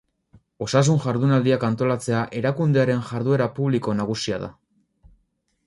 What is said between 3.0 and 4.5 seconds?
jarduera publiko nagusia